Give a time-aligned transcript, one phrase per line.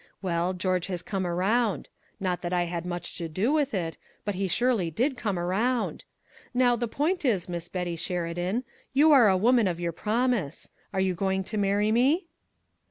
[0.19, 1.87] Well, George has come around.
[2.19, 6.05] Not that I had much to do with it but he surely did come around!
[6.55, 10.99] Now, the point is, Miss Betty Sheridan, are you a woman of your promise are
[10.99, 12.25] you going to marry me?"